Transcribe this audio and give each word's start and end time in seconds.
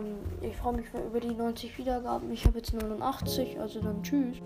ähm, 0.00 0.18
ich 0.40 0.56
freue 0.56 0.74
mich 0.74 0.86
über 0.94 1.20
die 1.20 1.34
90 1.34 1.76
Wiedergaben. 1.78 2.30
Ich 2.32 2.46
habe 2.46 2.58
jetzt 2.58 2.72
89, 2.72 3.58
also 3.60 3.80
dann 3.80 4.02
tschüss. 4.02 4.36